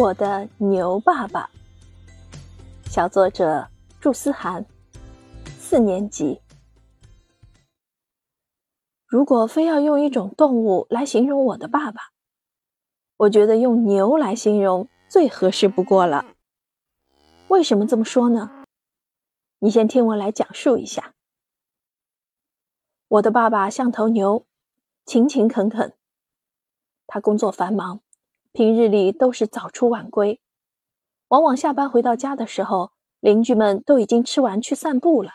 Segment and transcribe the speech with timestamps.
[0.00, 1.50] 我的牛爸爸，
[2.84, 3.68] 小作者
[4.00, 4.64] 祝思涵，
[5.58, 6.40] 四年级。
[9.08, 12.12] 如果非要用一种动物来形容我的爸爸，
[13.16, 16.24] 我觉得用牛来形容最合适不过了。
[17.48, 18.64] 为什么这么说呢？
[19.58, 21.12] 你先听我来讲述一下。
[23.08, 24.46] 我的爸爸像头牛，
[25.04, 25.92] 勤勤恳恳。
[27.08, 28.00] 他工作繁忙。
[28.58, 30.40] 平日里都是早出晚归，
[31.28, 32.90] 往往下班回到家的时候，
[33.20, 35.34] 邻居们都已经吃完去散步了。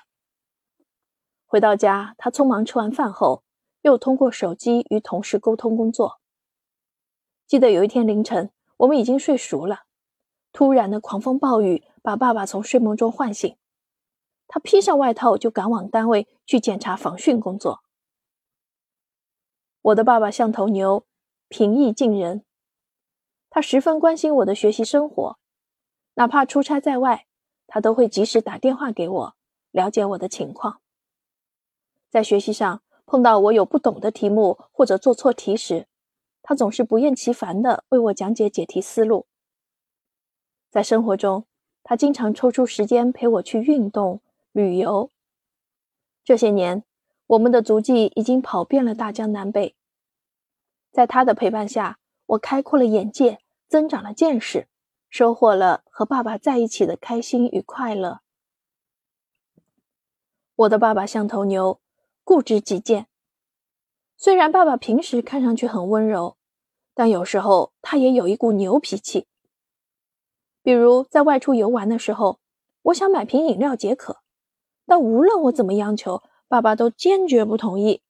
[1.45, 3.45] 回到家，他匆忙吃完饭后，
[3.81, 6.19] 又通过手机与同事沟通工作。
[7.47, 9.83] 记得有一天凌晨，我们已经睡熟了，
[10.51, 13.55] 突然的狂风暴雨把爸爸从睡梦中唤醒，
[14.49, 17.83] 他披上外套就赶往单位去检查防汛工作。
[19.81, 21.05] 我的爸爸像头牛，
[21.47, 22.43] 平易近人。
[23.55, 25.37] 他十分关心我的学习生活，
[26.15, 27.27] 哪怕出差在外，
[27.67, 29.35] 他都会及时打电话给我，
[29.69, 30.81] 了解我的情况。
[32.09, 35.85] 在学习上碰到我有不懂的题目或者做错题时，
[36.41, 39.27] 他总是不厌其烦地为我讲解解题思路。
[40.71, 41.45] 在生活中，
[41.83, 45.11] 他经常抽出时间陪我去运动、旅游。
[46.23, 46.83] 这些年，
[47.27, 49.75] 我们的足迹已经跑遍了大江南北，
[50.91, 53.41] 在他的陪伴下，我开阔了眼界。
[53.67, 54.67] 增长了见识，
[55.09, 58.21] 收获了和爸爸在一起的开心与快乐。
[60.55, 61.81] 我的爸爸像头牛，
[62.23, 63.07] 固执己见。
[64.15, 66.37] 虽然爸爸平时看上去很温柔，
[66.93, 69.27] 但有时候他也有一股牛脾气。
[70.61, 72.39] 比如在外出游玩的时候，
[72.83, 74.19] 我想买瓶饮料解渴，
[74.85, 78.01] 但无论我怎么央求，爸爸都坚决不同意，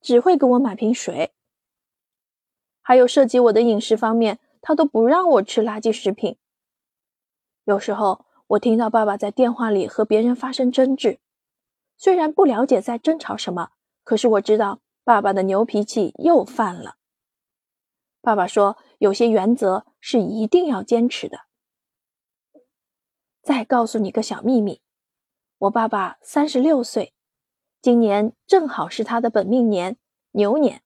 [0.00, 1.32] 只会给我买瓶水。
[2.82, 4.38] 还有涉及我的饮食方面。
[4.60, 6.36] 他都不让我吃垃圾食品。
[7.64, 11.20] 有时候我听到爸爸在电话里和别人发生争执，
[11.96, 13.70] 虽然不了解在争吵什么，
[14.04, 16.96] 可是我知道爸爸的牛脾气又犯了。
[18.20, 21.40] 爸爸说，有些原则是一定要坚持的。
[23.42, 24.82] 再告诉你个小秘密，
[25.58, 27.14] 我爸爸三十六岁，
[27.80, 29.96] 今年正好是他的本命年
[30.32, 30.82] 牛年。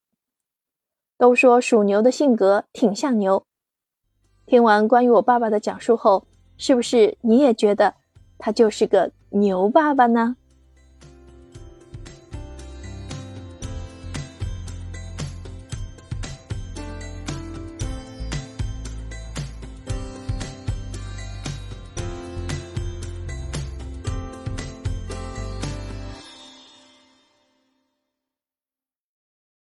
[1.16, 3.46] 都说属牛的性格挺像牛。
[4.52, 6.26] 听完关于我爸爸的讲述后，
[6.58, 7.94] 是不是你也觉得
[8.36, 10.36] 他就是个牛爸爸呢？